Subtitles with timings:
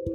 [0.00, 0.08] Hai,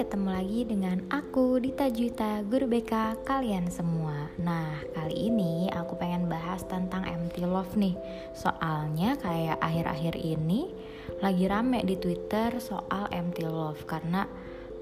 [0.00, 4.32] ketemu lagi dengan aku Dita Juita, guru BK kalian semua.
[4.40, 7.92] Nah, kali ini aku pengen bahas tentang empty love nih.
[8.32, 10.72] Soalnya kayak akhir-akhir ini
[11.20, 14.24] lagi rame di Twitter soal empty love karena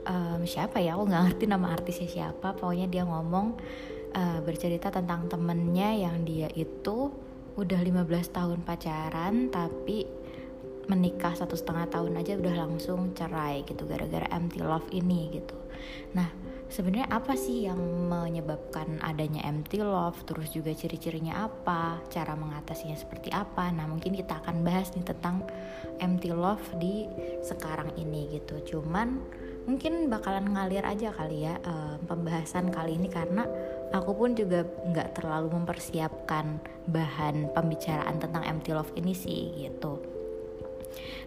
[0.06, 0.94] um, siapa ya?
[0.94, 2.54] Aku nggak ngerti nama artisnya siapa.
[2.54, 3.58] Pokoknya dia ngomong
[4.14, 7.10] uh, bercerita tentang temennya yang dia itu
[7.56, 10.08] udah 15 tahun pacaran tapi
[10.90, 15.54] menikah satu setengah tahun aja udah langsung cerai gitu gara-gara empty love ini gitu.
[16.16, 16.26] Nah
[16.66, 17.78] sebenarnya apa sih yang
[18.10, 20.18] menyebabkan adanya empty love?
[20.26, 22.02] Terus juga ciri-cirinya apa?
[22.10, 23.70] Cara mengatasinya seperti apa?
[23.70, 25.46] Nah mungkin kita akan bahas nih tentang
[26.02, 27.06] empty love di
[27.46, 28.76] sekarang ini gitu.
[28.76, 29.22] Cuman
[29.62, 33.46] mungkin bakalan ngalir aja kali ya uh, pembahasan kali ini karena
[33.94, 40.02] aku pun juga nggak terlalu mempersiapkan bahan pembicaraan tentang empty love ini sih gitu.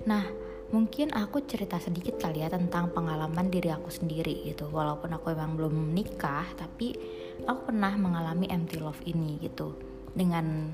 [0.05, 0.25] Nah,
[0.73, 4.69] mungkin aku cerita sedikit kali ya tentang pengalaman diri aku sendiri gitu.
[4.69, 6.93] Walaupun aku emang belum menikah, tapi
[7.45, 9.73] aku pernah mengalami empty love ini gitu.
[10.15, 10.71] Dengan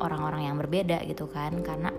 [0.00, 1.60] orang-orang yang berbeda gitu kan.
[1.60, 1.92] Karena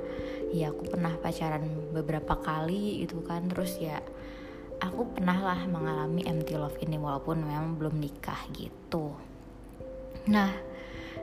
[0.51, 3.45] ya aku pernah pacaran beberapa kali gitu kan.
[3.49, 4.01] Terus ya
[4.81, 9.13] aku pernah lah mengalami empty love ini walaupun memang belum nikah gitu.
[10.27, 10.49] Nah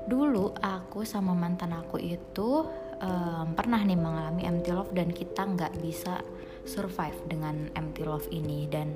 [0.09, 2.65] dulu aku sama mantan aku itu
[3.03, 6.23] um, pernah nih mengalami empty love dan kita nggak bisa
[6.65, 8.71] survive dengan empty love ini.
[8.71, 8.95] Dan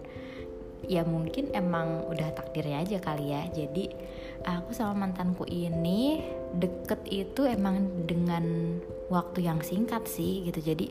[0.86, 3.42] ya mungkin emang udah takdirnya aja kali ya.
[3.50, 3.90] Jadi
[4.46, 6.22] aku sama mantanku ini
[6.54, 8.78] deket itu emang dengan
[9.10, 10.62] waktu yang singkat sih gitu.
[10.62, 10.86] Jadi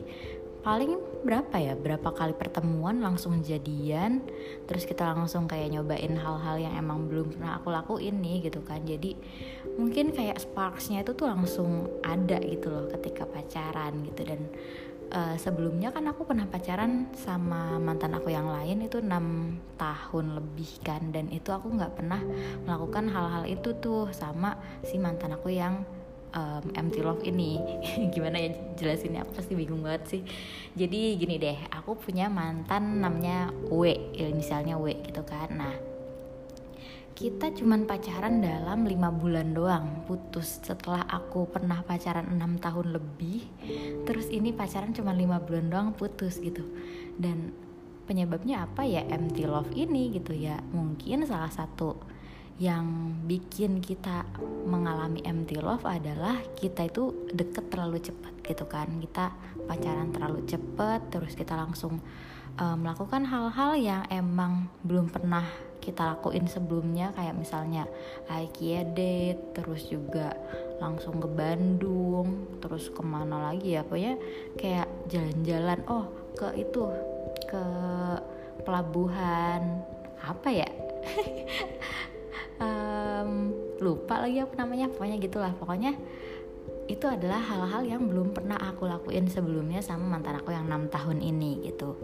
[0.62, 0.94] paling
[1.26, 1.74] berapa ya?
[1.74, 4.22] Berapa kali pertemuan langsung jadian
[4.70, 8.82] terus kita langsung kayak nyobain hal-hal yang emang belum pernah aku lakuin nih gitu kan.
[8.86, 9.18] Jadi
[9.76, 14.22] mungkin kayak sparksnya itu tuh langsung ada gitu loh ketika pacaran gitu.
[14.22, 14.40] Dan
[15.10, 20.82] uh, sebelumnya kan aku pernah pacaran sama mantan aku yang lain itu enam tahun lebih
[20.86, 21.10] kan.
[21.10, 22.22] Dan itu aku nggak pernah
[22.64, 24.56] melakukan hal-hal itu tuh sama
[24.86, 25.82] si mantan aku yang
[26.32, 27.60] um, empty love ini.
[28.14, 29.24] Gimana ya jelasinnya?
[29.24, 30.22] Aku pasti bingung banget sih.
[30.76, 33.92] Jadi gini deh aku punya mantan namanya W
[34.32, 35.48] misalnya W gitu kan.
[35.52, 35.74] Nah
[37.12, 40.04] kita cuman pacaran dalam lima bulan doang.
[40.08, 43.46] Putus setelah aku pernah pacaran enam tahun lebih
[44.08, 46.64] terus ini pacaran cuma lima bulan doang putus gitu.
[47.14, 47.52] Dan
[48.08, 49.04] penyebabnya apa ya?
[49.06, 50.58] Empty love ini gitu ya.
[50.72, 52.11] Mungkin salah satu
[52.62, 54.22] yang bikin kita
[54.70, 58.86] mengalami empty love adalah kita itu deket terlalu cepat gitu kan.
[59.02, 59.34] Kita
[59.66, 61.98] pacaran terlalu cepat terus kita langsung
[62.62, 65.42] uh, melakukan hal-hal yang emang belum pernah
[65.82, 67.10] kita lakuin sebelumnya.
[67.18, 67.82] Kayak misalnya
[68.30, 70.30] IKEA date terus juga
[70.78, 73.82] langsung ke Bandung terus ke mana lagi ya.
[73.82, 74.14] Pokoknya
[74.54, 75.82] kayak jalan-jalan.
[75.90, 76.06] Oh
[76.38, 76.86] ke itu
[77.50, 77.64] ke
[78.62, 79.82] pelabuhan.
[80.22, 80.70] Apa ya
[83.82, 85.52] lupa lagi apa namanya pokoknya gitulah.
[85.58, 85.98] Pokoknya
[86.86, 91.22] itu adalah hal-hal yang belum pernah aku lakuin sebelumnya sama mantan aku yang enam tahun
[91.22, 91.94] ini gitu.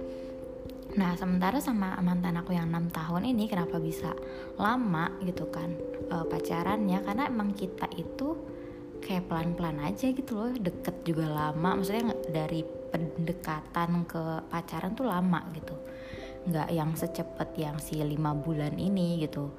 [0.99, 4.15] Nah sementara sama mantan aku yang enam tahun ini kenapa bisa
[4.57, 5.75] lama gitu kan
[6.09, 6.99] e, pacarannya?
[7.05, 8.35] Karena emang kita itu
[8.99, 11.79] kayak pelan-pelan aja gitu loh deket juga lama.
[11.79, 15.77] Maksudnya dari pendekatan ke pacaran tuh lama gitu.
[16.49, 19.53] Nggak yang secepat yang si lima bulan ini gitu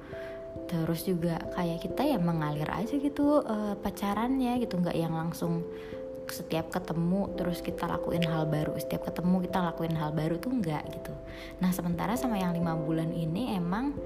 [0.70, 4.78] terus juga kayak kita ya mengalir aja gitu uh, pacarannya gitu.
[4.78, 5.66] Nggak yang langsung
[6.30, 8.78] setiap ketemu terus kita lakuin hal baru.
[8.78, 11.10] Setiap ketemu kita lakuin hal baru tuh enggak gitu.
[11.58, 13.98] Nah sementara sama yang lima bulan ini emang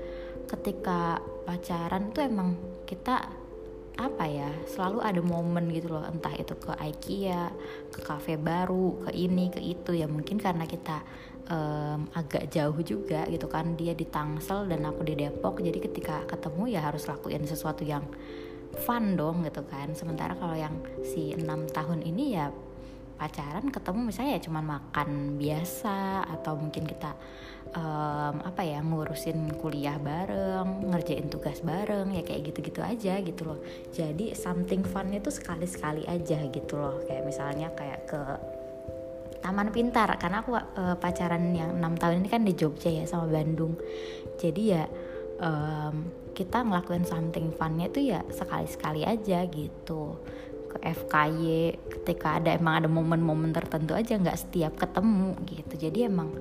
[0.48, 2.56] ketika pacaran tuh emang
[2.88, 3.28] kita
[3.94, 6.02] apa ya selalu ada momen gitu loh.
[6.08, 7.52] Entah itu ke IKEA
[7.92, 9.92] ke cafe baru ke ini ke itu.
[9.92, 11.04] Ya mungkin karena kita
[11.50, 13.76] um, agak jauh juga gitu kan.
[13.76, 15.60] Dia di Tangsel dan aku di Depok.
[15.60, 18.04] Jadi ketika ketemu ya harus lakuin sesuatu yang
[18.84, 19.92] fun dong gitu kan.
[19.94, 22.50] Sementara kalau yang si enam tahun ini ya
[23.14, 27.14] pacaran ketemu misalnya ya cuma makan biasa atau mungkin kita
[27.78, 33.60] um, apa ya ngurusin kuliah bareng ngerjain tugas bareng ya kayak gitu-gitu aja gitu loh.
[33.94, 37.00] Jadi something fun itu sekali-sekali aja gitu loh.
[37.06, 38.20] Kayak misalnya kayak ke
[39.44, 40.16] Taman Pintar.
[40.16, 43.76] Karena aku uh, pacaran yang enam tahun ini kan di Jogja ya sama Bandung.
[44.40, 44.88] Jadi ya
[45.44, 50.16] um, kita ngelakuin something funnya itu ya sekali-sekali aja gitu.
[50.72, 55.74] Ke FKY ketika ada emang ada momen-momen tertentu aja nggak setiap ketemu gitu.
[55.76, 56.32] Jadi emang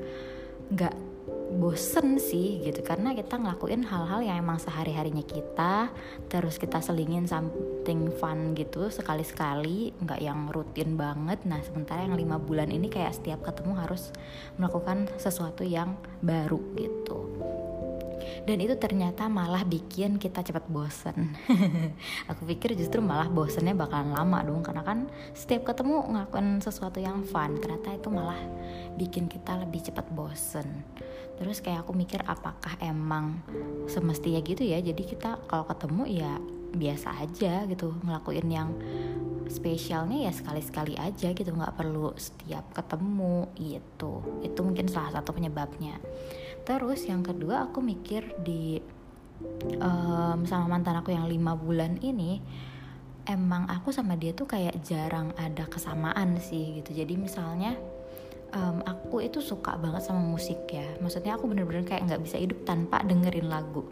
[0.72, 1.13] nggak
[1.56, 5.94] bosen sih gitu karena kita ngelakuin hal-hal yang emang sehari-harinya kita
[6.28, 11.40] terus kita selingin something fun gitu sekali-sekali nggak yang rutin banget.
[11.48, 14.12] Nah sementara yang lima bulan ini kayak setiap ketemu harus
[14.60, 17.63] melakukan sesuatu yang baru gitu
[18.44, 21.36] dan itu ternyata malah bikin kita cepat bosen.
[22.32, 27.24] Aku pikir justru malah bosennya bakalan lama dong karena kan setiap ketemu ngelakuin sesuatu yang
[27.24, 28.40] fun ternyata itu malah
[29.00, 30.84] bikin kita lebih cepat bosen.
[31.40, 33.42] Terus kayak aku mikir apakah emang
[33.90, 34.80] semestinya gitu ya?
[34.80, 36.32] Jadi kita kalau ketemu ya
[36.74, 38.70] biasa aja gitu ngelakuin yang
[39.46, 44.24] spesialnya ya sekali-sekali aja gitu nggak perlu setiap ketemu gitu.
[44.42, 46.00] Itu mungkin salah satu penyebabnya
[46.64, 48.80] terus yang kedua aku mikir di
[49.80, 52.40] um, sama mantan aku yang lima bulan ini
[53.28, 56.92] emang aku sama dia tuh kayak jarang ada kesamaan sih gitu.
[56.92, 57.76] Jadi misalnya
[58.52, 60.88] um, aku itu suka banget sama musik ya.
[61.00, 63.88] Maksudnya aku bener-bener kayak nggak bisa hidup tanpa dengerin lagu.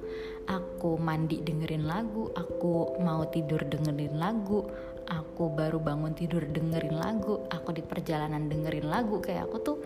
[0.48, 4.68] Aku mandi dengerin lagu aku mau tidur dengerin lagu
[5.12, 9.78] aku baru bangun tidur dengerin lagu aku di perjalanan dengerin lagu kayak aku tuh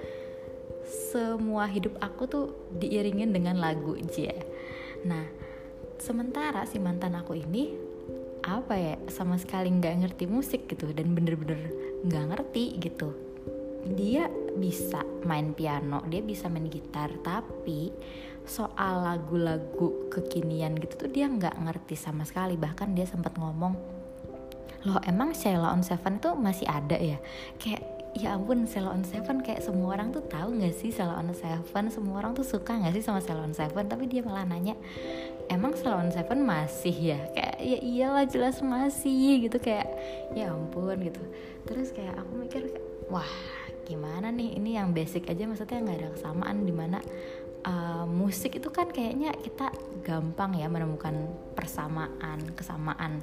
[0.86, 2.46] semua hidup aku tuh
[2.78, 4.34] diiringin dengan lagu aja
[5.06, 5.26] nah
[5.98, 7.96] sementara si mantan aku ini
[8.46, 11.74] apa ya sama sekali nggak ngerti musik gitu dan bener-bener
[12.06, 13.10] nggak ngerti gitu.
[13.86, 17.90] Dia bisa main piano dia bisa main gitar tapi
[18.46, 22.54] soal lagu-lagu kekinian gitu tuh dia nggak ngerti sama sekali.
[22.54, 23.74] Bahkan dia sempat ngomong
[24.86, 27.18] loh emang Sheila on Seven tuh masih ada ya?
[27.58, 27.82] Kayak
[28.16, 31.92] ya ampun Sailor on Seven kayak semua orang tuh tahu nggak sih Sailor on Seven?
[31.92, 33.86] Semua orang tuh suka nggak sih sama Sailor on Seven?
[33.92, 34.80] Tapi dia malah nanya
[35.52, 37.20] emang Sailor on Seven masih ya?
[37.36, 39.60] Kayak ya iyalah jelas masih gitu.
[39.60, 39.92] Kayak
[40.32, 41.20] ya ampun gitu.
[41.68, 42.64] Terus kayak aku mikir
[43.12, 43.28] wah
[43.84, 44.56] gimana nih?
[44.64, 47.04] Ini yang basic aja maksudnya nggak ada kesamaan di mana
[47.68, 49.74] uh, musik itu kan kayaknya kita
[50.08, 53.20] gampang ya menemukan persamaan kesamaan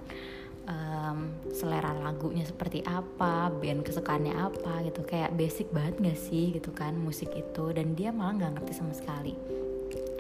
[0.69, 6.71] um, selera lagunya seperti apa, band kesukaannya apa gitu kayak basic banget gak sih gitu
[6.75, 9.35] kan musik itu dan dia malah nggak ngerti sama sekali.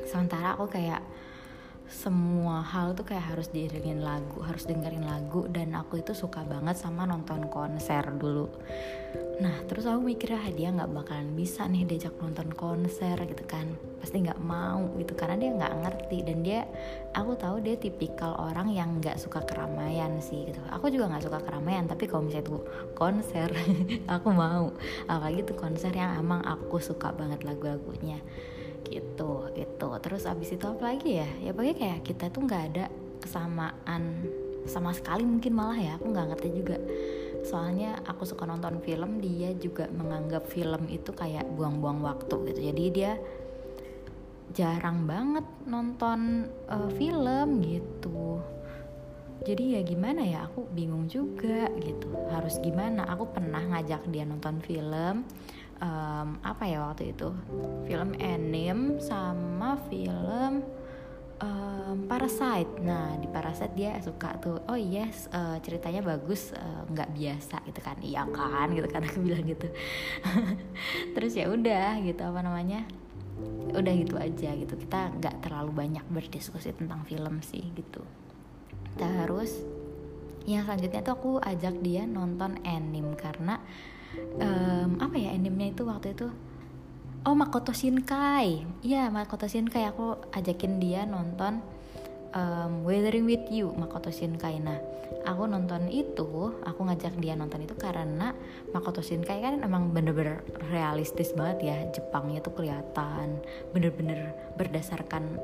[0.06, 1.02] Sementara aku kayak
[1.92, 6.80] semua hal tuh kayak harus diiringin lagu, harus dengerin lagu dan aku itu suka banget
[6.80, 8.48] sama nonton konser dulu.
[9.44, 13.76] Nah terus aku mikir ah dia nggak bakalan bisa nih diajak nonton konser gitu kan,
[14.00, 16.60] pasti nggak mau gitu karena dia nggak ngerti dan dia,
[17.12, 20.64] aku tahu dia tipikal orang yang nggak suka keramaian sih gitu.
[20.72, 22.64] Aku juga nggak suka keramaian tapi kalau misalnya tuh
[22.96, 23.52] konser
[24.16, 24.72] aku mau,
[25.04, 28.16] apalagi tuh konser yang emang aku suka banget lagu-lagunya
[28.88, 31.28] gitu itu terus abis itu apa lagi ya?
[31.38, 32.84] Ya pokoknya kayak kita tuh nggak ada
[33.22, 34.26] kesamaan
[34.66, 36.76] sama sekali mungkin malah ya aku nggak ngerti juga.
[37.42, 42.60] Soalnya aku suka nonton film dia juga menganggap film itu kayak buang-buang waktu gitu.
[42.70, 43.12] Jadi dia
[44.54, 48.38] jarang banget nonton uh, film gitu.
[49.42, 52.06] Jadi ya gimana ya aku bingung juga gitu.
[52.30, 53.02] Harus gimana?
[53.10, 55.26] Aku pernah ngajak dia nonton film
[55.82, 57.34] um, apa ya waktu itu
[57.90, 60.62] film anime sama film
[61.42, 62.80] um, Parasite.
[62.80, 67.80] Nah di Parasite dia suka tuh, oh yes uh, ceritanya bagus, uh, nggak biasa gitu
[67.82, 69.66] kan, iya kan gitu kan aku bilang gitu.
[71.18, 72.86] Terus ya udah gitu apa namanya,
[73.74, 78.00] udah gitu aja gitu kita nggak terlalu banyak berdiskusi tentang film sih gitu.
[78.96, 79.66] Terus
[80.42, 83.62] yang selanjutnya tuh aku ajak dia nonton anime karena
[84.40, 86.28] um, apa ya animenya itu waktu itu?
[87.22, 88.66] Oh Makoto Shinkai.
[88.82, 89.86] Iya Makoto Shinkai.
[89.90, 91.62] Aku ajakin dia nonton
[92.34, 94.58] um, Weathering with You Makoto Shinkai.
[94.58, 94.80] Nah
[95.22, 98.34] aku nonton itu aku ngajak dia nonton itu karena
[98.74, 101.76] Makoto Shinkai kan emang bener-bener realistis banget ya.
[101.94, 103.38] Jepangnya tuh kelihatan
[103.70, 105.38] bener-bener berdasarkan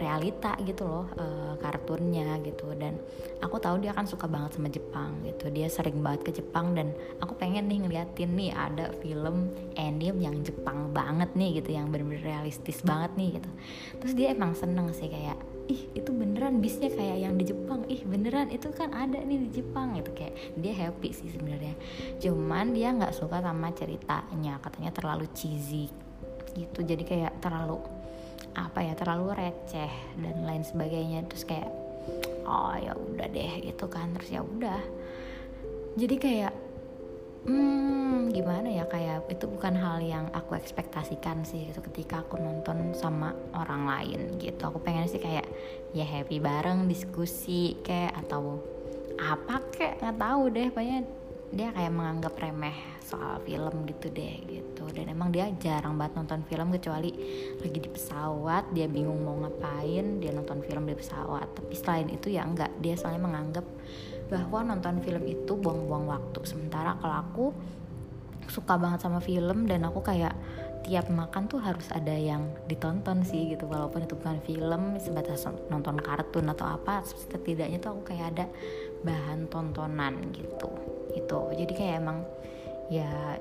[0.00, 2.72] realita gitu loh uh, kartunnya gitu.
[2.72, 2.96] Dan
[3.44, 5.52] aku tahu dia kan suka banget sama Jepang gitu.
[5.52, 10.40] Dia sering banget ke Jepang dan aku pengen nih ngeliatin nih ada film anime yang
[10.40, 13.50] Jepang banget nih gitu yang bener-bener realistis banget nih gitu.
[14.00, 15.36] Terus dia emang seneng sih kayak
[15.70, 17.84] ih itu beneran bisnya kayak yang di Jepang.
[17.86, 20.00] Ih beneran itu kan ada nih di Jepang.
[20.00, 21.76] Gitu kayak dia happy sih sebenarnya.
[22.22, 25.92] Cuman dia nggak suka sama ceritanya katanya terlalu cheesy
[26.56, 26.80] gitu.
[26.82, 27.99] Jadi kayak terlalu
[28.54, 31.26] apa ya terlalu receh dan lain sebagainya.
[31.30, 31.70] Terus kayak
[32.46, 34.12] oh ya udah deh gitu kan.
[34.18, 34.80] Terus ya udah.
[35.98, 36.54] Jadi kayak
[37.40, 41.80] hmm gimana ya kayak itu bukan hal yang aku ekspektasikan sih gitu.
[41.82, 44.60] Ketika aku nonton sama orang lain gitu.
[44.70, 45.46] Aku pengen sih kayak
[45.96, 48.60] ya happy bareng diskusi kayak atau
[49.20, 50.68] apa kayak nggak tahu deh.
[50.70, 51.00] Pokoknya
[51.50, 54.86] dia kayak menganggap remeh soal film gitu deh gitu.
[54.94, 57.10] Dan emang dia jarang banget nonton film kecuali
[57.58, 61.50] lagi di pesawat dia bingung mau ngapain dia nonton film di pesawat.
[61.58, 63.66] Tapi selain itu ya enggak dia soalnya menganggap
[64.30, 66.40] bahwa nonton film itu buang-buang waktu.
[66.46, 67.46] Sementara kalau aku
[68.46, 70.34] suka banget sama film dan aku kayak
[70.80, 73.68] tiap makan tuh harus ada yang ditonton sih gitu.
[73.68, 78.46] Walaupun itu bukan film sebatas nonton kartun atau apa setidaknya tuh aku kayak ada
[79.04, 80.70] bahan tontonan gitu.
[81.14, 82.24] Itu jadi kayak emang
[82.90, 83.38] ya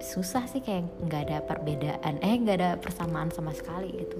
[0.00, 4.16] susah sih kayak nggak ada perbedaan eh nggak ada persamaan sama sekali gitu.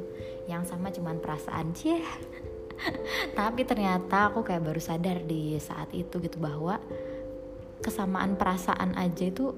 [0.47, 1.97] Yang sama cuman perasaan sih
[3.38, 6.76] tapi ternyata aku kayak baru sadar di saat itu gitu bahwa
[7.81, 9.57] kesamaan perasaan aja itu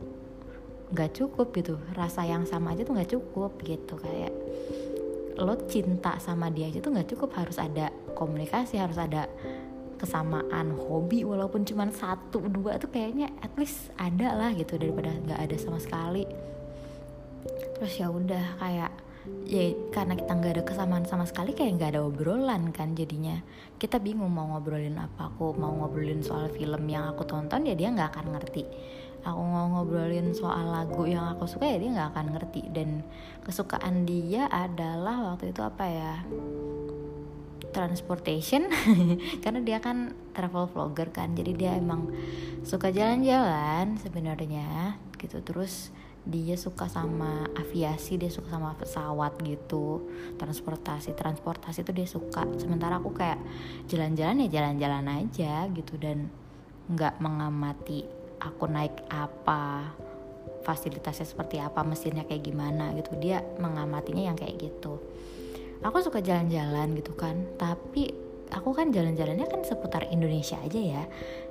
[0.94, 1.74] nggak cukup gitu.
[1.98, 3.98] Rasa yang sama aja tuh nggak cukup gitu.
[3.98, 4.32] Kayak
[5.42, 7.34] lo cinta sama dia aja tuh nggak cukup.
[7.34, 9.26] Harus ada komunikasi harus ada
[10.02, 15.38] kesamaan hobi walaupun cuma satu dua tuh kayaknya at least ada lah gitu daripada nggak
[15.38, 16.26] ada sama sekali.
[17.78, 18.90] Terus ya udah kayak
[19.46, 23.38] ya karena kita nggak ada kesamaan sama sekali kayak nggak ada obrolan kan jadinya.
[23.78, 27.94] Kita bingung mau ngobrolin apa aku mau ngobrolin soal film yang aku tonton ya dia
[27.94, 28.66] nggak akan ngerti.
[29.22, 32.62] Aku mau ngobrolin soal lagu yang aku suka ya dia nggak akan ngerti.
[32.74, 33.06] Dan
[33.46, 36.12] kesukaan dia adalah waktu itu apa ya
[37.72, 38.68] transportation
[39.42, 42.12] karena dia kan travel vlogger kan jadi dia emang
[42.62, 45.40] suka jalan-jalan sebenarnya gitu.
[45.42, 45.90] Terus
[46.22, 50.06] dia suka sama aviasi dia suka sama pesawat gitu
[50.38, 52.46] transportasi transportasi itu dia suka.
[52.60, 53.42] Sementara aku kayak
[53.90, 56.30] jalan-jalan ya jalan-jalan aja gitu dan
[56.92, 58.06] nggak mengamati
[58.38, 59.90] aku naik apa
[60.62, 63.18] fasilitasnya seperti apa mesinnya kayak gimana gitu.
[63.18, 65.02] Dia mengamatinya yang kayak gitu
[65.82, 67.42] aku suka jalan-jalan gitu kan.
[67.58, 68.14] Tapi
[68.54, 71.04] aku kan jalan-jalannya kan seputar Indonesia aja ya.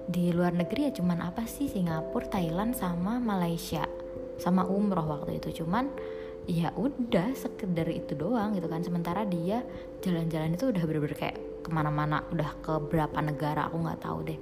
[0.07, 1.67] Di luar negeri ya cuman apa sih?
[1.67, 3.85] Singapura Thailand sama Malaysia.
[4.39, 5.63] Sama umroh waktu itu.
[5.63, 5.91] Cuman
[6.50, 8.81] ya udah sekedar itu doang gitu kan.
[8.81, 9.61] Sementara dia
[10.01, 12.23] jalan-jalan itu udah bener-bener kayak ke mana-mana.
[12.31, 14.39] Udah ke berapa negara aku nggak tahu deh.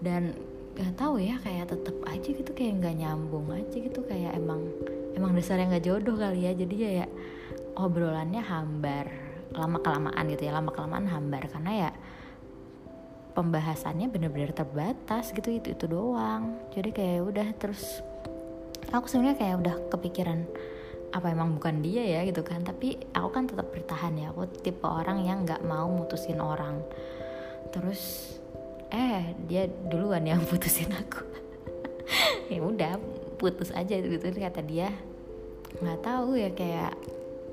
[0.00, 0.34] Dan
[0.78, 4.00] nggak tahu ya kayak tetep aja gitu kayak nggak nyambung aja gitu.
[4.08, 4.66] Kayak emang
[5.14, 6.52] emang dasarnya nggak jodoh kali ya.
[6.56, 7.06] Jadi ya, ya
[7.78, 9.06] obrolannya hambar
[9.54, 11.48] lama kelamaan gitu ya lama kelamaan hambar.
[11.48, 11.90] Karena ya
[13.32, 16.58] pembahasannya bener-bener terbatas gitu itu itu doang.
[16.74, 18.02] Jadi kayak udah terus
[18.92, 20.44] aku sebenarnya kayak udah kepikiran
[21.08, 22.66] apa emang bukan dia ya gitu kan.
[22.66, 26.82] Tapi aku kan tetap bertahan ya aku tipe orang yang nggak mau mutusin orang.
[27.72, 28.34] Terus
[28.92, 31.24] eh dia duluan yang putusin aku.
[32.48, 32.96] Ya udah
[33.36, 34.24] putus aja gitu.
[34.24, 34.88] Kata dia
[35.84, 36.96] nggak tahu ya kayak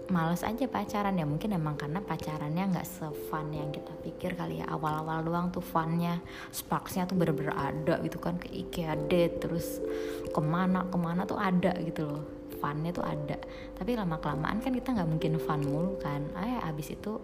[0.09, 1.17] males aja pacaran.
[1.17, 4.69] Ya mungkin emang karena pacarannya nggak sefun yang kita pikir kali ya.
[4.69, 6.21] Awal-awal doang tuh funnya.
[6.53, 8.37] Sparksnya tuh bener-bener ada gitu kan.
[8.37, 9.81] Ke IKEA date terus
[10.29, 12.23] ke mana ke mana tuh ada gitu loh.
[12.61, 13.37] Funnya tuh ada.
[13.77, 16.21] Tapi lama kelamaan kan kita nggak mungkin fun mulu kan.
[16.37, 17.17] Eh abis itu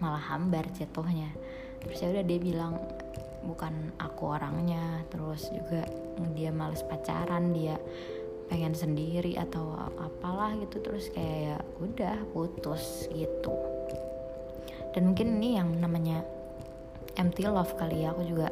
[0.00, 1.32] malah hambar jatuhnya.
[1.80, 2.76] Terus ya udah dia bilang
[3.44, 5.04] bukan aku orangnya.
[5.08, 5.88] Terus juga
[6.36, 7.80] dia males pacaran dia
[8.50, 13.54] pengen sendiri atau apalah gitu terus kayak ya udah putus gitu.
[14.90, 16.26] Dan mungkin ini yang namanya
[17.14, 18.50] empty love kali ya aku juga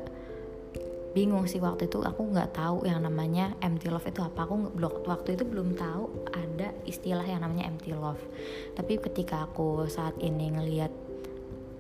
[1.18, 4.46] bingung sih waktu itu aku nggak tahu yang namanya empty love itu apa.
[4.46, 4.70] Aku
[5.02, 8.22] waktu itu belum tahu ada istilah yang namanya empty love.
[8.78, 10.94] Tapi ketika aku saat ini ngelihat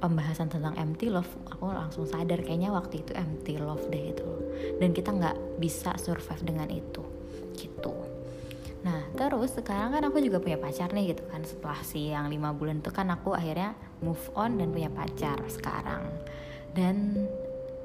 [0.02, 4.30] pembahasan tentang empty love aku langsung sadar kayaknya waktu itu empty love deh itu
[4.78, 7.17] dan kita nggak bisa survive dengan itu
[8.78, 11.42] nah terus sekarang kan aku juga punya pacar nih gitu kan.
[11.42, 16.06] Setelah si yang lima bulan itu kan aku akhirnya move on dan punya pacar sekarang.
[16.72, 17.26] Dan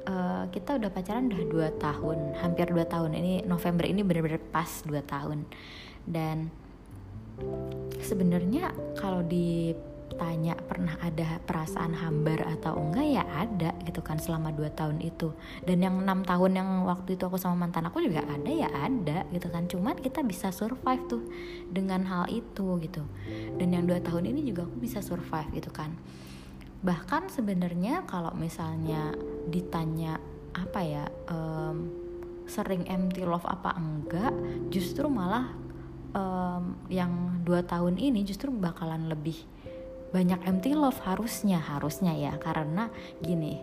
[0.06, 2.38] uh, kita udah pacaran udah dua tahun.
[2.40, 3.18] Hampir dua tahun.
[3.18, 5.48] Ini November ini bener-bener pas dua tahun.
[6.06, 6.52] Dan
[8.04, 8.70] sebenarnya
[9.00, 9.74] kalau di
[10.16, 13.08] tanya pernah ada perasaan hambar atau enggak?
[13.08, 15.34] Ya ada gitu kan selama dua tahun itu.
[15.66, 19.26] Dan yang enam tahun yang waktu itu aku sama mantan aku juga ada ya ada
[19.34, 19.66] gitu kan.
[19.66, 21.24] Cuman kita bisa survive tuh
[21.70, 23.04] dengan hal itu gitu.
[23.58, 25.96] Dan yang dua tahun ini juga aku bisa survive gitu kan.
[26.84, 29.16] Bahkan sebenarnya kalau misalnya
[29.48, 30.20] ditanya
[30.54, 31.90] apa ya um,
[32.46, 34.34] sering empty love apa enggak
[34.70, 35.50] justru malah
[36.14, 39.36] um, yang dua tahun ini justru bakalan lebih
[40.14, 42.38] banyak empty love harusnya harusnya ya.
[42.38, 42.88] Karena
[43.20, 43.60] gini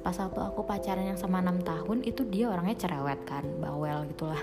[0.00, 4.38] pas waktu aku pacaran yang sama enam tahun itu dia orangnya cerewet kan bawel gitulah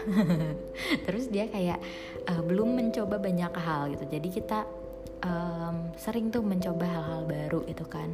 [1.08, 1.82] terus dia kayak
[2.30, 4.06] uh, belum mencoba banyak hal gitu.
[4.06, 4.68] Jadi kita
[5.26, 8.14] um, sering tuh mencoba hal-hal baru itu kan.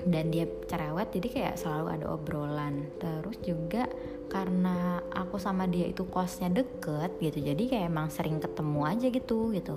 [0.00, 2.88] Dan dia cerewet jadi kayak selalu ada obrolan.
[2.98, 3.84] Terus juga
[4.32, 9.54] karena aku sama dia itu kosnya deket gitu jadi kayak emang sering ketemu aja gitu
[9.54, 9.76] gitu.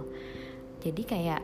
[0.82, 1.42] Jadi kayak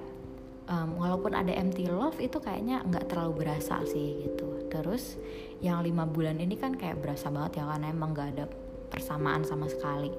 [0.69, 4.69] um, walaupun ada empty love itu kayaknya nggak terlalu berasa sih gitu.
[4.69, 5.17] Terus
[5.59, 8.45] yang lima bulan ini kan kayak berasa banget ya karena emang nggak ada
[8.87, 10.13] persamaan sama sekali.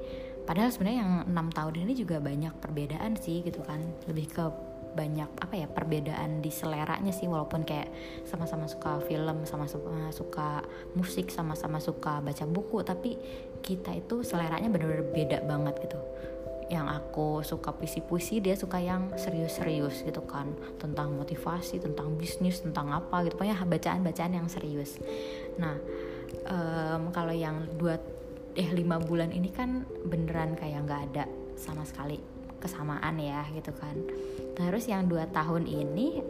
[0.45, 3.81] Padahal sebenarnya yang enam tahun ini juga banyak perbedaan sih gitu kan.
[4.11, 4.45] Lebih ke
[4.91, 7.95] banyak apa ya perbedaan di seleranya sih walaupun kayak
[8.27, 10.67] sama-sama suka film sama-sama suka
[10.99, 13.15] musik sama-sama suka baca buku tapi
[13.63, 16.01] kita itu seleranya benar-benar beda banget gitu
[16.71, 20.55] yang aku suka puisi-puisi dia suka yang serius-serius gitu kan.
[20.79, 23.35] Tentang motivasi tentang bisnis tentang apa gitu.
[23.35, 25.03] Pokoknya bacaan-bacaan yang serius.
[25.59, 25.75] Nah
[26.47, 27.99] um, kalau yang dua
[28.55, 31.25] eh lima bulan ini kan beneran kayak nggak ada
[31.59, 32.23] sama sekali
[32.63, 33.99] kesamaan ya gitu kan.
[34.55, 36.23] Terus yang dua tahun ini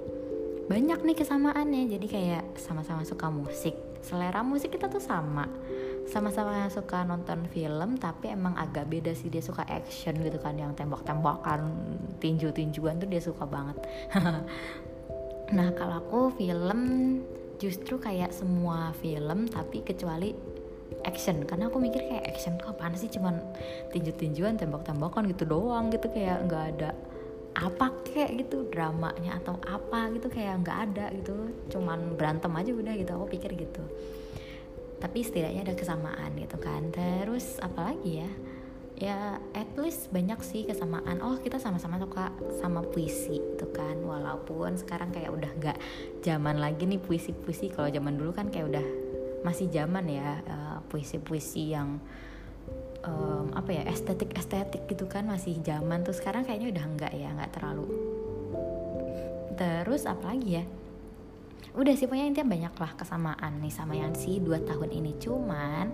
[0.72, 1.84] banyak nih kesamaannya.
[1.90, 3.76] Jadi kayak sama-sama suka musik.
[4.00, 5.44] Selera musik kita tuh sama
[6.08, 9.28] sama-sama suka nonton film tapi emang agak beda sih.
[9.28, 11.70] Dia suka action gitu kan yang tembak-tembakan
[12.22, 13.76] tinju-tinjuan tuh dia suka banget.
[15.50, 16.80] Nah kalau aku film
[17.58, 20.30] justru kayak semua film tapi kecuali
[21.02, 21.42] action.
[21.42, 23.10] Karena aku mikir kayak action tuh apaan sih?
[23.10, 23.34] Cuman
[23.90, 26.90] tinju-tinjuan tembak-tembakan gitu doang gitu kayak nggak ada
[27.50, 31.34] apa kayak gitu dramanya atau apa gitu kayak nggak ada gitu.
[31.66, 33.82] Cuman berantem aja udah gitu aku pikir gitu
[35.00, 36.92] tapi setidaknya ada kesamaan gitu kan.
[36.92, 38.30] Terus apalagi ya?
[39.00, 41.24] Ya at least banyak sih kesamaan.
[41.24, 42.28] Oh kita sama-sama suka
[42.60, 43.96] sama puisi itu kan.
[44.04, 45.78] Walaupun sekarang kayak udah nggak
[46.20, 47.72] zaman lagi nih puisi-puisi.
[47.72, 48.86] Kalau zaman dulu kan kayak udah
[49.40, 51.96] masih zaman ya uh, puisi-puisi yang
[53.00, 56.04] um, apa ya estetik estetik gitu kan masih zaman.
[56.04, 57.88] Tuh sekarang kayaknya udah enggak ya nggak terlalu.
[59.56, 60.64] Terus apa lagi ya
[61.70, 65.16] udah sih pokoknya intinya banyak lah kesamaan nih sama yang si dua tahun ini.
[65.22, 65.86] Cuman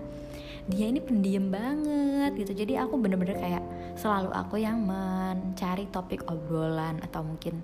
[0.67, 2.65] dia ini pendiam banget gitu.
[2.65, 3.63] Jadi aku bener-bener kayak
[3.95, 7.63] selalu aku yang mencari topik obrolan atau mungkin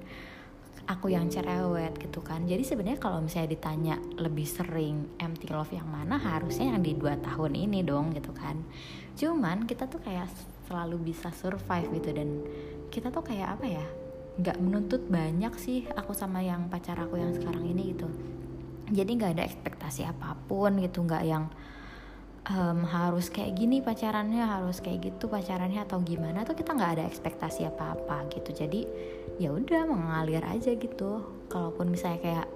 [0.88, 2.44] aku yang cerewet gitu kan.
[2.44, 7.16] Jadi sebenarnya kalau misalnya ditanya lebih sering empty love yang mana harusnya yang di dua
[7.20, 8.60] tahun ini dong gitu kan.
[9.16, 10.28] Cuman kita tuh kayak
[10.68, 12.30] selalu bisa survive gitu dan
[12.88, 13.86] kita tuh kayak apa ya
[14.34, 18.10] nggak menuntut banyak sih aku sama yang pacar aku yang sekarang ini gitu.
[18.90, 21.48] Jadi nggak ada ekspektasi apa pun gitu nggak yang
[22.50, 27.04] um, harus kayak gini pacarannya harus kayak gitu pacarannya atau gimana tuh kita nggak ada
[27.06, 28.52] ekspektasi apa apa gitu.
[28.52, 28.82] Jadi
[29.38, 31.46] ya udah mengalir aja gitu.
[31.48, 32.48] Kalaupun misalnya kayak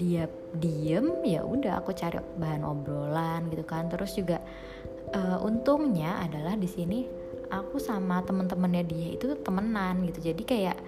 [0.00, 0.24] dia
[0.56, 3.92] diem ya udah aku cari bahan obrolan gitu kan.
[3.92, 4.40] Terus juga
[5.12, 7.04] uh, untungnya adalah di sini
[7.50, 10.32] aku sama temen-temennya dia itu temenan gitu.
[10.32, 10.78] Jadi kayak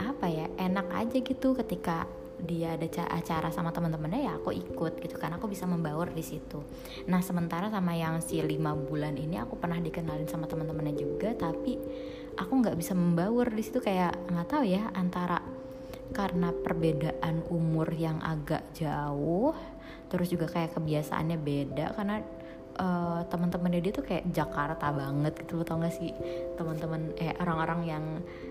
[0.00, 2.08] apa ya enak aja gitu ketika
[2.40, 6.64] dia ada acara sama teman-temannya ya aku ikut gitu kan aku bisa membaur di situ.
[7.04, 11.76] Nah sementara sama yang si lima bulan ini aku pernah dikenalin sama teman-temannya juga tapi
[12.40, 15.40] aku nggak bisa membaur di situ kayak nggak tahu ya antara
[16.10, 19.54] karena perbedaan umur yang agak jauh
[20.10, 22.18] terus juga kayak kebiasaannya beda karena
[22.78, 26.14] uh, teman-temannya dia tuh kayak Jakarta banget gitu tau gak sih?
[26.54, 28.04] Teman-teman eh orang-orang yang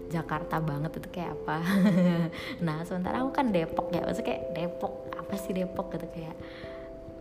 [0.10, 1.58] Jakarta banget itu kayak apa?
[2.66, 6.36] Nah sementara aku kan Depok ya maksudnya kayak Depok apa sih Depok gitu kayak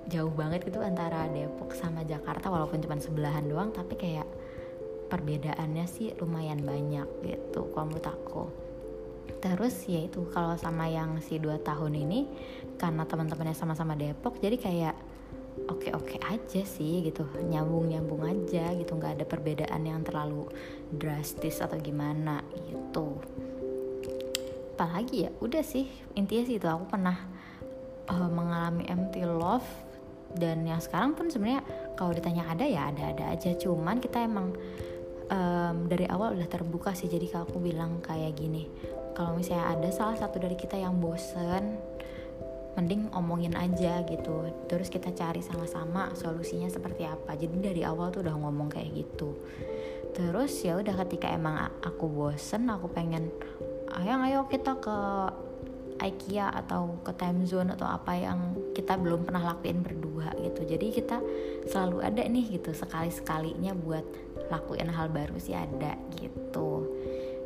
[0.09, 4.25] jauh banget gitu antara Depok sama Jakarta walaupun cuma sebelahan doang tapi kayak
[5.13, 8.49] perbedaannya sih lumayan banyak gitu menurut aku.
[9.39, 12.27] Terus ya itu kalau sama yang si dua tahun ini
[12.81, 14.97] karena teman-temannya sama-sama Depok jadi kayak
[15.67, 20.47] oke-oke aja sih gitu nyambung-nyambung aja gitu nggak ada perbedaan yang terlalu
[20.95, 23.19] drastis atau gimana gitu.
[24.79, 27.19] Apalagi ya udah sih intinya sih itu aku pernah
[28.07, 29.67] uh, mengalami empty love
[30.37, 31.65] dan yang sekarang pun sebenarnya
[31.97, 34.53] kalau ditanya ada ya ada-ada aja cuman kita emang
[35.33, 38.69] um, dari awal udah terbuka sih jadi kalau aku bilang kayak gini
[39.17, 41.81] kalau misalnya ada salah satu dari kita yang bosen
[42.79, 44.47] mending omongin aja gitu.
[44.71, 47.35] Terus kita cari sama-sama solusinya seperti apa.
[47.35, 49.35] Jadi dari awal tuh udah ngomong kayak gitu.
[50.15, 53.35] Terus ya udah ketika emang aku bosen aku pengen
[53.99, 54.97] ayo ayo kita ke
[55.99, 60.63] IKEA atau ke time zone atau apa yang kita belum pernah lakuin berdua gitu.
[60.63, 61.19] Jadi kita
[61.67, 64.07] selalu ada nih gitu sekali sekalinya buat
[64.55, 66.87] lakuin hal baru sih ada gitu.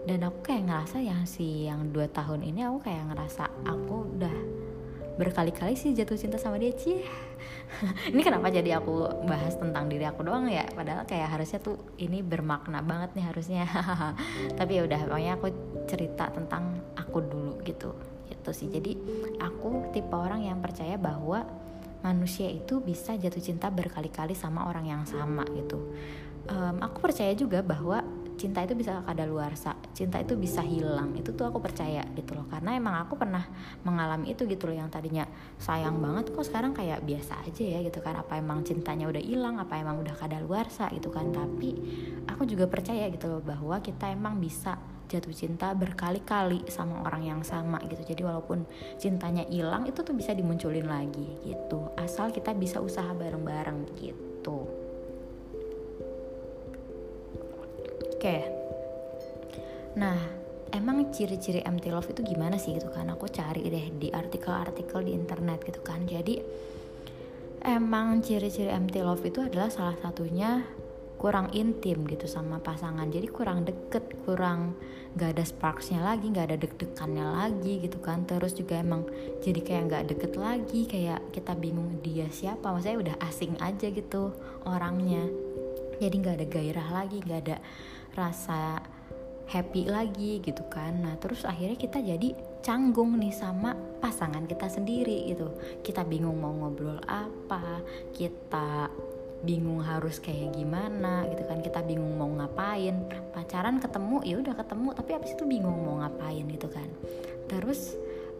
[0.04, 4.36] Dan aku kayak ngerasa yang si yang dua tahun ini aku kayak ngerasa aku udah
[5.20, 7.04] berkali-kali sih jatuh cinta sama dia cie
[8.12, 10.66] ini kenapa jadi aku bahas tentang diri aku doang ya?
[10.70, 13.64] Padahal kayak harusnya tuh ini bermakna banget nih harusnya.
[14.58, 15.46] Tapi ya udah pokoknya aku
[15.88, 17.96] cerita tentang aku dulu gitu.
[18.28, 18.68] Gitu sih.
[18.70, 18.92] Jadi
[19.40, 21.44] aku tipe orang yang percaya bahwa
[22.02, 25.78] manusia itu bisa jatuh cinta berkali-kali sama orang yang sama gitu.
[26.50, 28.02] Um, aku percaya juga bahwa
[28.42, 31.14] cinta itu bisa kadaluarsa cinta itu bisa hilang.
[31.14, 32.48] Itu tuh aku percaya gitu loh.
[32.50, 33.46] Karena emang aku pernah
[33.86, 35.28] mengalami itu gitu loh yang tadinya
[35.60, 38.18] sayang banget kok sekarang kayak biasa aja ya gitu kan.
[38.18, 41.30] Apa emang cintanya udah hilang apa emang udah kadaluarsa gitu kan.
[41.30, 41.70] Tapi
[42.26, 44.74] aku juga percaya gitu loh bahwa kita emang bisa
[45.06, 48.02] jatuh cinta berkali-kali sama orang yang sama gitu.
[48.02, 48.64] Jadi walaupun
[48.96, 51.92] cintanya hilang itu tuh bisa dimunculin lagi gitu.
[52.00, 54.81] Asal kita bisa usaha bareng-bareng gitu
[58.22, 58.38] Oke.
[59.98, 60.14] Nah,
[60.70, 63.10] emang ciri-ciri empty love itu gimana sih gitu kan?
[63.10, 66.06] Aku cari deh di artikel-artikel di internet gitu kan.
[66.06, 66.38] Jadi
[67.66, 70.62] emang ciri-ciri empty love itu adalah salah satunya
[71.18, 74.78] kurang intim gitu sama pasangan jadi kurang deket kurang
[75.18, 79.06] gak ada sparksnya lagi gak ada deg-degannya lagi gitu kan terus juga emang
[79.38, 84.34] jadi kayak gak deket lagi kayak kita bingung dia siapa maksudnya udah asing aja gitu
[84.66, 85.22] orangnya
[86.02, 87.56] jadi gak ada gairah lagi gak ada
[88.12, 88.80] rasa
[89.48, 91.04] happy lagi gitu kan.
[91.04, 92.32] Nah terus akhirnya kita jadi
[92.64, 95.52] canggung nih sama pasangan kita sendiri gitu.
[95.84, 97.84] Kita bingung mau ngobrol apa
[98.16, 98.88] kita
[99.42, 101.60] bingung harus kayak gimana gitu kan.
[101.60, 103.04] Kita bingung mau ngapain.
[103.34, 106.88] Pacaran ketemu ya udah ketemu tapi abis itu bingung mau ngapain gitu kan.
[107.50, 107.92] Terus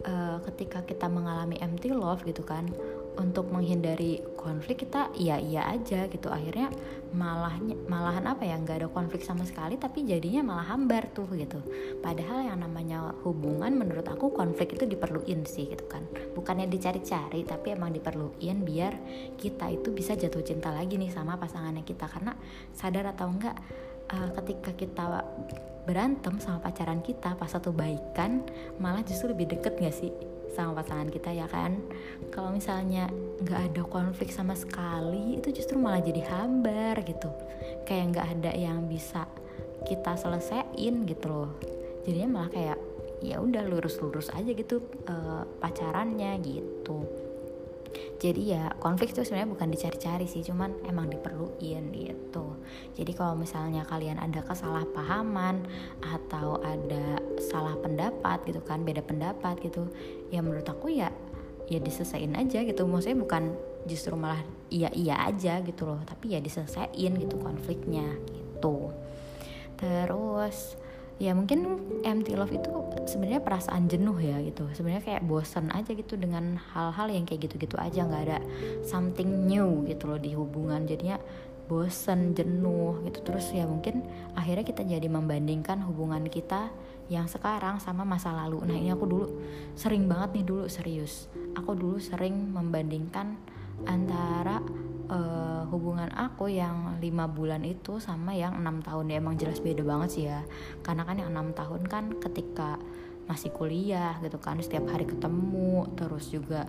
[0.07, 2.67] uh, ketika kita mengalami empty love gitu kan
[3.17, 6.27] untuk menghindari konflik kita iya iya aja gitu.
[6.27, 6.73] Akhirnya
[7.13, 11.61] malahnya malahan apa ya nggak ada konflik sama sekali tapi jadinya malah hambar tuh gitu.
[12.01, 16.03] Padahal yang namanya hubungan menurut aku konflik itu diperluin sih gitu kan.
[16.33, 18.93] Bukannya dicari-cari tapi emang diperluin biar
[19.37, 22.09] kita itu bisa jatuh cinta lagi nih sama pasangannya kita.
[22.09, 22.33] Karena
[22.73, 23.55] sadar atau enggak
[24.11, 25.23] uh, ketika kita
[25.83, 28.39] berantem sama pacaran kita pas satu baikan
[28.79, 30.11] malah justru lebih deket gak sih
[30.53, 31.81] sama pasangan kita ya kan?
[32.29, 33.09] Kalau misalnya
[33.41, 37.25] nggak ada konflik sama sekali itu justru malah jadi hambar gitu.
[37.89, 39.25] Kayak nggak ada yang bisa
[39.89, 41.51] kita selesaiin gitu loh.
[42.05, 42.77] Jadinya malah kayak
[43.25, 47.07] ya udah lurus-lurus aja gitu uh, pacarannya gitu
[48.17, 52.57] jadi ya konflik itu sebenarnya bukan dicari-cari sih cuman emang diperluin gitu.
[52.95, 55.65] Jadi kalau misalnya kalian ada kesalahpahaman
[56.01, 59.91] atau ada salah pendapat gitu kan beda pendapat gitu
[60.31, 61.11] ya menurut aku ya
[61.67, 62.87] ya diselesain aja gitu.
[62.87, 63.43] Maksudnya bukan
[63.83, 64.39] justru malah
[64.71, 68.89] iya iya aja gitu loh tapi ya diselesain gitu konfliknya gitu.
[69.75, 70.79] Terus
[71.21, 72.71] ya mungkin empty love itu
[73.05, 74.65] sebenarnya perasaan jenuh ya gitu.
[74.73, 78.05] Sebenarnya kayak bosan aja gitu dengan hal-hal yang kayak gitu-gitu aja.
[78.05, 78.39] Nggak ada
[78.85, 80.83] something new gitu loh di hubungan.
[80.87, 81.19] Jadinya
[81.67, 83.19] bosan jenuh gitu.
[83.23, 86.73] Terus ya mungkin akhirnya kita jadi membandingkan hubungan kita
[87.11, 88.63] yang sekarang sama masa lalu.
[88.63, 89.27] Nah ini aku dulu
[89.75, 91.27] sering banget nih dulu serius.
[91.53, 93.35] Aku dulu sering membandingkan
[93.83, 94.63] antara
[95.13, 99.13] uh, hubungan aku yang lima bulan itu sama yang enam tahun.
[99.13, 100.41] Ya emang jelas beda banget sih ya.
[100.81, 102.81] Karena kan yang enam tahun kan ketika
[103.29, 106.67] masih kuliah gitu kan setiap hari ketemu terus juga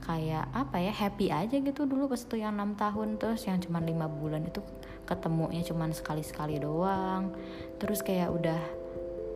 [0.00, 3.18] kayak apa ya happy aja gitu dulu pas itu yang enam tahun.
[3.18, 4.62] Terus yang cuma lima bulan itu
[5.04, 7.34] ketemunya cuma sekali sekali doang.
[7.82, 8.60] Terus kayak udah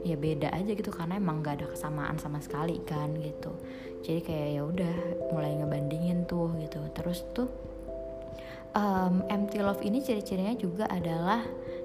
[0.04, 3.56] ya beda aja gitu karena emang gak ada kesamaan sama sekali kan gitu.
[4.04, 4.94] Jadi kayak ya udah
[5.32, 6.76] mulai ngebandingin tuh gitu.
[6.92, 7.48] Terus tuh
[8.74, 11.42] um, empty love ini ciri-cirinya juga adalah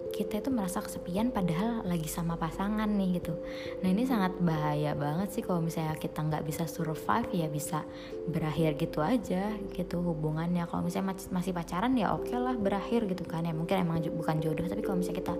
[0.09, 3.37] kita itu merasa kesepian padahal lagi sama pasangan nih gitu.
[3.85, 7.85] Nah ini sangat bahaya banget sih kalau misalnya kita nggak bisa survive ya bisa
[8.25, 10.65] berakhir gitu aja gitu hubungannya.
[10.65, 13.45] Kalau misalnya masih pacaran ya oke okay lah berakhir gitu kan.
[13.45, 15.35] Ya mungkin emang bukan jodoh tapi kalau misalnya kita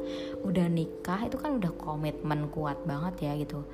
[0.46, 3.66] udah nikah itu kan udah komitmen kuat banget ya gitu.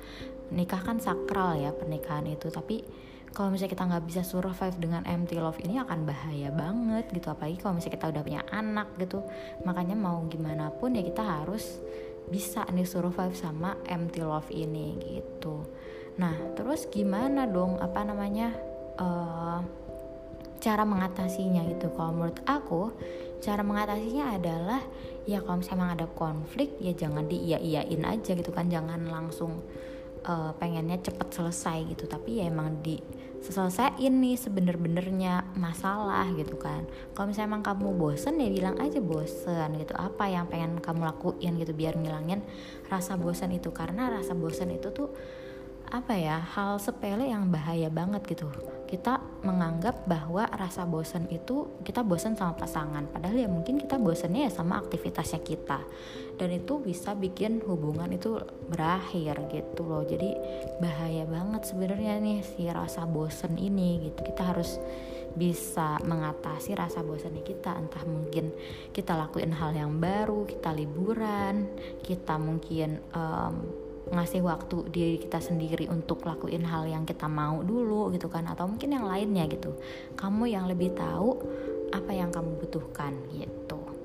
[0.48, 2.48] Nikah kan sakral ya pernikahan itu.
[2.48, 2.82] Tapi
[3.36, 7.28] kalau misalnya kita nggak bisa survive dengan empty love ini akan bahaya banget gitu.
[7.28, 9.20] Apalagi kalau misalnya kita udah punya anak gitu.
[9.68, 11.76] Makanya mau gimana pun ya kita harus
[12.32, 15.68] bisa nih survive sama empty love ini gitu.
[16.16, 17.76] Nah terus gimana dong?
[17.76, 18.56] Apa namanya
[18.96, 19.60] uh,
[20.56, 21.92] cara mengatasinya gitu?
[21.92, 22.96] Kalau menurut aku
[23.44, 24.80] cara mengatasinya adalah
[25.28, 28.72] ya kalau misalnya ada konflik ya jangan diiya iyain aja gitu kan.
[28.72, 29.60] Jangan langsung
[30.26, 32.04] uh, pengennya cepet selesai gitu.
[32.10, 32.98] Tapi ya emang di
[33.40, 36.84] selesaiin nih sebener-benernya masalah gitu kan.
[37.14, 39.94] Kalau misalnya emang kamu bosen ya bilang aja bosen gitu.
[39.94, 42.42] Apa yang pengen kamu lakuin gitu biar ngilangin
[42.90, 43.70] rasa bosen itu.
[43.70, 45.14] Karena rasa bosen itu tuh
[45.86, 48.50] apa ya hal sepele yang bahaya banget gitu.
[48.90, 53.06] Kita menganggap bahwa rasa bosan itu kita bosan sama pasangan.
[53.06, 55.80] Padahal ya mungkin kita bosannya ya sama aktivitasnya kita.
[56.36, 60.02] Dan itu bisa bikin hubungan itu berakhir gitu loh.
[60.02, 60.34] Jadi
[60.82, 64.26] bahaya banget sebenarnya nih si rasa bosan ini gitu.
[64.26, 64.82] Kita harus
[65.38, 67.78] bisa mengatasi rasa bosannya kita.
[67.78, 68.50] Entah mungkin
[68.90, 71.68] kita lakuin hal yang baru kita liburan
[72.02, 78.14] kita mungkin um, ngasih waktu diri kita sendiri untuk lakuin hal yang kita mau dulu
[78.14, 79.74] gitu kan atau mungkin yang lainnya gitu
[80.14, 81.42] kamu yang lebih tahu
[81.90, 83.96] apa yang kamu butuhkan gitu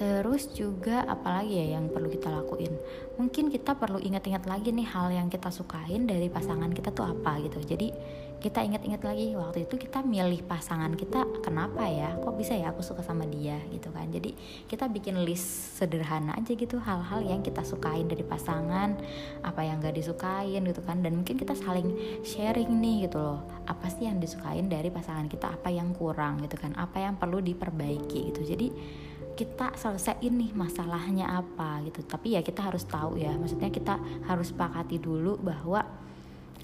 [0.00, 2.72] Terus juga apalagi ya yang perlu kita lakuin?
[3.20, 7.36] Mungkin kita perlu ingat-ingat lagi nih hal yang kita sukain dari pasangan kita tuh apa
[7.44, 7.60] gitu.
[7.60, 7.92] Jadi
[8.40, 12.16] kita ingat-ingat lagi waktu itu kita milih pasangan kita kenapa ya?
[12.16, 14.08] Kok bisa ya aku suka sama dia gitu kan.
[14.08, 14.32] Jadi
[14.64, 18.96] kita bikin list sederhana aja gitu hal-hal yang kita sukain dari pasangan,
[19.44, 21.04] apa yang gak disukain gitu kan.
[21.04, 21.92] Dan mungkin kita saling
[22.24, 23.44] sharing nih gitu loh.
[23.68, 26.72] Apa sih yang disukain dari pasangan kita, apa yang kurang gitu kan.
[26.80, 28.40] Apa yang perlu diperbaiki gitu.
[28.40, 28.68] Jadi
[29.40, 33.96] kita selesaiin nih masalahnya apa gitu tapi ya kita harus tahu ya maksudnya kita
[34.28, 35.80] harus sepakati dulu bahwa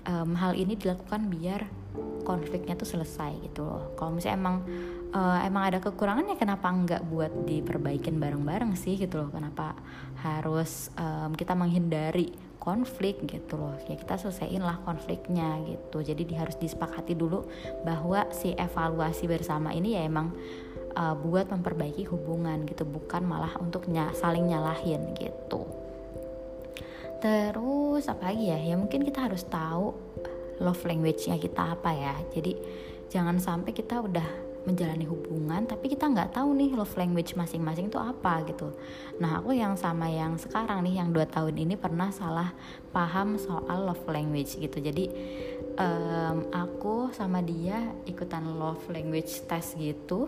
[0.06, 1.66] um, hal ini dilakukan biar
[2.26, 3.94] konfliknya tuh selesai gitu loh.
[3.94, 4.56] Kalau misalnya emang
[5.14, 9.30] uh, emang ada kekurangan ya kenapa nggak buat diperbaikin bareng-bareng sih gitu loh?
[9.30, 9.78] Kenapa
[10.26, 13.78] harus um, kita menghindari konflik gitu loh?
[13.86, 16.02] Ya kita selesaiin lah konfliknya gitu.
[16.02, 17.46] Jadi harus disepakati dulu
[17.86, 20.34] bahwa si evaluasi bersama ini ya emang
[20.98, 25.85] uh, buat memperbaiki hubungan gitu bukan malah untuk ny saling nyalahin gitu
[27.26, 28.58] terus apa lagi ya?
[28.62, 29.90] Ya mungkin kita harus tahu
[30.62, 32.14] love language-nya kita apa ya?
[32.30, 32.54] Jadi
[33.10, 37.98] jangan sampai kita udah menjalani hubungan tapi kita nggak tahu nih love language masing-masing itu
[38.02, 38.74] apa gitu.
[39.22, 42.50] Nah aku yang sama yang sekarang nih yang dua tahun ini pernah salah
[42.90, 44.78] paham soal love language gitu.
[44.82, 45.06] Jadi
[45.78, 47.78] um, aku sama dia
[48.10, 50.26] ikutan love language test gitu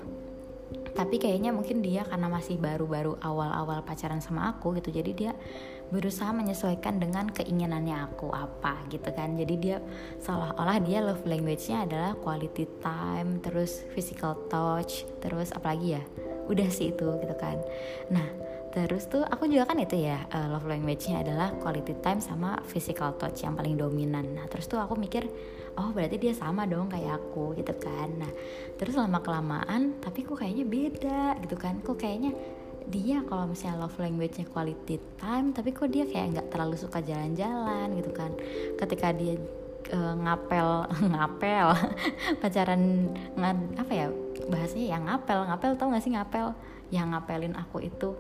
[0.99, 5.33] tapi kayaknya mungkin dia karena masih baru-baru awal-awal pacaran sama aku gitu jadi dia
[5.89, 9.37] berusaha menyesuaikan dengan keinginannya aku apa gitu kan.
[9.41, 9.77] Jadi dia
[10.21, 16.03] seolah-olah dia love language-nya adalah quality time terus physical touch terus apalagi ya
[16.49, 17.57] udah sih itu gitu kan.
[18.13, 18.29] Nah
[18.69, 23.17] terus tuh aku juga kan itu ya uh, love language-nya adalah quality time sama physical
[23.17, 24.37] touch yang paling dominan.
[24.37, 25.25] Nah terus tuh aku mikir
[25.79, 28.11] oh berarti dia sama dong kayak aku gitu kan.
[28.19, 28.33] Nah
[28.75, 31.79] terus lama kelamaan tapi kok kayaknya beda gitu kan.
[31.81, 32.35] Kok kayaknya
[32.89, 37.95] dia kalau misalnya love language-nya quality time tapi kok dia kayak nggak terlalu suka jalan-jalan
[37.95, 38.35] gitu kan.
[38.75, 39.39] Ketika dia
[39.95, 40.69] uh, ngapel
[41.15, 41.67] ngapel
[42.43, 44.07] pacaran ngad, apa ya
[44.51, 46.53] bahasanya yang ngapel ngapel tau gak sih ngapel?
[46.89, 48.17] Yang ngapelin aku itu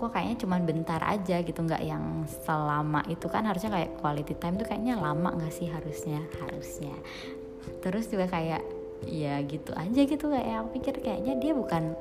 [0.00, 4.56] kok kayaknya cuma bentar aja gitu nggak yang selama itu kan harusnya kayak quality time
[4.56, 6.96] tuh kayaknya lama nggak sih harusnya harusnya.
[7.84, 8.64] Terus juga kayak
[9.04, 11.92] ya gitu aja gitu kayak aku pikir kayaknya dia bukan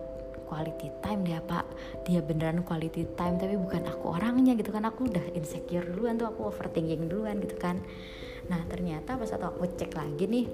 [0.47, 1.67] quality time dia pak.
[2.07, 4.87] Dia beneran quality time tapi bukan aku orangnya gitu kan.
[4.87, 7.83] Aku udah insecure duluan tuh aku overthinking duluan gitu kan.
[8.47, 10.47] Nah ternyata pas aku cek lagi nih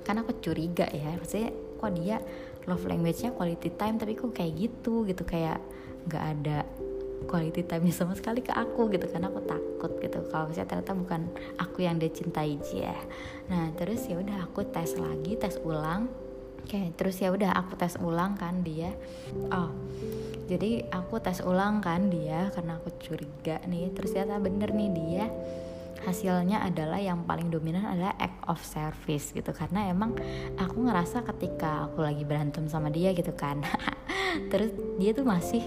[0.00, 2.18] kan aku curiga ya maksudnya kok dia
[2.68, 5.60] love language-nya quality time tapi kok kayak gitu gitu kayak
[6.08, 6.58] nggak ada
[7.28, 10.24] quality time sama sekali ke aku gitu karena aku takut gitu.
[10.32, 11.22] Kalau misalnya ternyata bukan
[11.60, 12.96] aku yang dia cintai dia
[13.50, 16.08] nah terus ya udah aku tes lagi tes ulang.
[16.60, 18.94] Oke terus ya udah aku tes ulang kan dia.
[19.50, 19.70] Oh
[20.50, 23.90] jadi aku tes ulang kan dia karena aku curiga nih.
[23.94, 25.26] Terus ternyata bener nih dia
[26.04, 29.52] hasilnya adalah yang paling dominan adalah act of service gitu.
[29.52, 30.16] Karena emang
[30.56, 33.60] aku ngerasa ketika aku lagi berantem sama dia gitu kan.
[34.52, 35.60] Terus dia tuh masih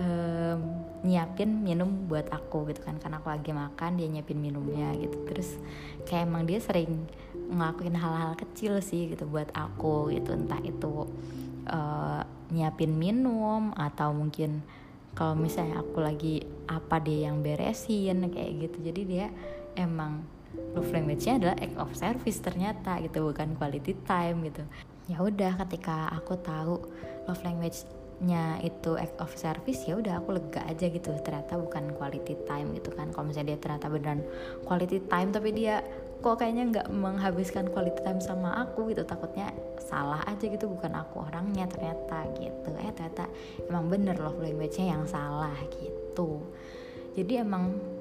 [0.00, 0.60] um,
[1.04, 2.96] nyiapin minum buat aku gitu kan.
[2.96, 5.20] Karena aku lagi makan dia nyiapin minumnya gitu.
[5.28, 5.60] Terus
[6.08, 10.32] kayak emang dia sering ngelakuin hal-hal kecil sih gitu buat aku gitu.
[10.32, 11.04] Entah itu
[11.68, 14.64] uh, nyiapin minum atau mungkin
[15.14, 18.78] kalau misalnya aku lagi apa dia yang beresin kayak gitu.
[18.90, 19.26] Jadi dia
[19.76, 20.24] emang
[20.74, 24.62] love language-nya adalah act of service ternyata gitu bukan quality time gitu.
[25.10, 26.80] Ya udah ketika aku tahu
[27.26, 31.10] love language-nya itu act of service ya udah aku lega aja gitu.
[31.22, 33.10] Ternyata bukan quality time gitu kan.
[33.10, 34.20] Kalau misalnya dia ternyata beneran
[34.64, 35.82] quality time tapi dia
[36.24, 39.02] kok kayaknya nggak menghabiskan quality time sama aku gitu.
[39.02, 39.50] Takutnya
[39.82, 42.70] salah aja gitu bukan aku orangnya ternyata gitu.
[42.78, 43.26] Eh ternyata
[43.68, 46.40] emang bener love language-nya yang salah gitu.
[47.14, 47.93] Jadi emang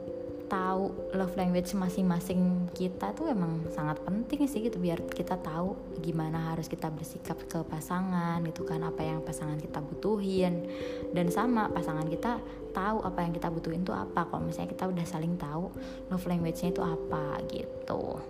[0.53, 5.73] tahu love language masing-masing kita tuh emang sangat penting sih gitu biar kita tahu
[6.05, 10.69] gimana harus kita bersikap ke pasangan gitu kan apa yang pasangan kita butuhin.
[11.09, 12.37] Dan sama pasangan kita
[12.69, 14.29] tahu apa yang kita butuhin tuh apa.
[14.29, 15.73] Kalau misalnya kita udah saling tahu
[16.13, 18.21] love language-nya itu apa gitu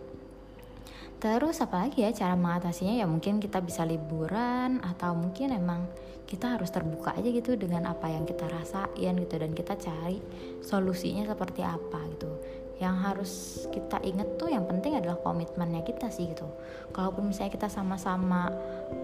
[1.23, 2.99] terus apalagi ya cara mengatasinya?
[2.99, 5.88] Ya mungkin kita bisa liburan atau mungkin emang
[6.27, 10.19] kita harus terbuka aja gitu dengan apa yang kita rasain gitu dan kita cari
[10.59, 12.27] solusinya seperti apa gitu.
[12.83, 13.31] Yang harus
[13.71, 16.43] kita inget tuh yang penting adalah komitmennya kita sih gitu.
[16.91, 18.51] Kalaupun misalnya kita sama-sama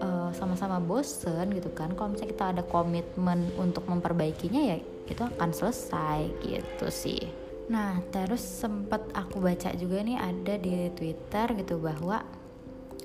[0.04, 4.78] uh, sama-sama bosen gitu kan kalau misalnya kita ada komitmen untuk memperbaikinya ya
[5.10, 7.39] itu akan selesai gitu sih
[7.70, 12.26] nah terus sempet aku baca juga nih ada di twitter gitu bahwa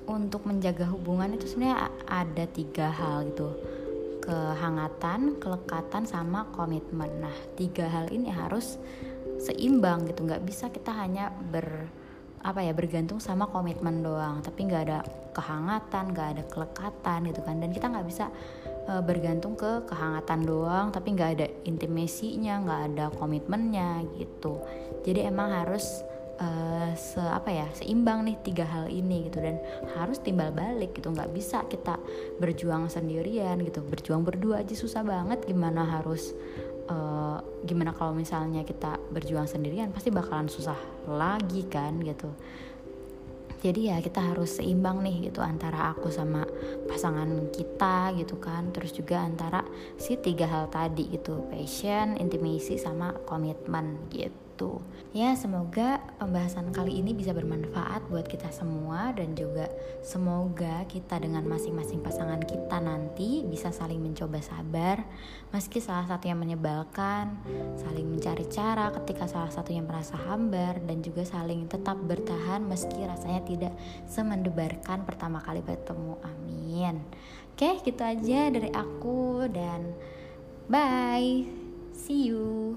[0.06, 3.58] untuk menjaga hubungan itu sebenarnya ada tiga hal gitu.
[4.22, 7.10] Kehangatan, kelekatan sama komitmen.
[7.22, 8.78] Nah, tiga hal ini harus
[9.38, 10.26] seimbang gitu.
[10.26, 11.90] Nggak bisa kita hanya ber
[12.46, 14.42] apa ya bergantung sama komitmen doang.
[14.42, 14.98] Tapi nggak ada
[15.34, 17.58] kehangatan nggak ada kelekatan gitu kan.
[17.62, 18.30] Dan kita nggak bisa
[18.88, 24.62] uh, bergantung ke kehangatan doang tapi nggak ada intimasinya nggak ada komitmennya gitu.
[25.06, 26.02] Jadi emang harus
[26.38, 29.42] uh, se apa ya seimbang nih tiga hal ini gitu.
[29.42, 29.60] Dan
[29.98, 31.98] harus timbal balik gitu nggak bisa kita
[32.38, 33.82] berjuang sendirian gitu.
[33.82, 35.44] Berjuang berdua aja susah banget.
[35.46, 36.34] Gimana harus
[36.90, 40.78] uh, gimana kalau misalnya kita berjuang sendirian pasti bakalan susah
[41.10, 42.30] lagi kan gitu
[43.60, 46.44] jadi ya kita harus seimbang nih gitu antara aku sama
[46.86, 48.70] pasangan kita gitu kan.
[48.70, 49.64] Terus juga antara
[49.96, 54.80] si tiga hal tadi gitu passion intimacy sama komitmen gitu gitu.
[55.12, 59.68] Ya, semoga pembahasan kali ini bisa bermanfaat buat kita semua dan juga
[60.00, 65.04] semoga kita dengan masing-masing pasangan kita nanti bisa saling mencoba sabar
[65.52, 67.36] meski salah satu yang menyebalkan,
[67.80, 73.44] saling mencari cara ketika salah satunya merasa hambar dan juga saling tetap bertahan meski rasanya
[73.44, 73.72] tidak
[74.08, 76.16] semendebarkan pertama kali bertemu.
[76.24, 77.04] Amin.
[77.56, 79.96] Oke, gitu aja dari aku dan
[80.68, 81.44] bye.
[81.96, 82.76] See you.